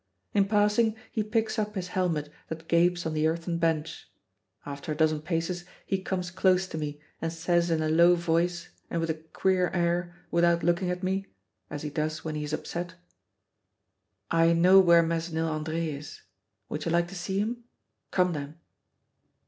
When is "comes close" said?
6.01-6.65